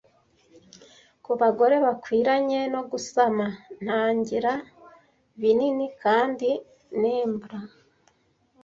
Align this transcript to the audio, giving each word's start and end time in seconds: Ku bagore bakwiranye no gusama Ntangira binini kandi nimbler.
Ku 1.23 1.31
bagore 1.39 1.75
bakwiranye 1.85 2.61
no 2.73 2.81
gusama 2.91 3.45
Ntangira 3.83 4.53
binini 5.39 5.85
kandi 6.03 6.49
nimbler. 6.99 7.67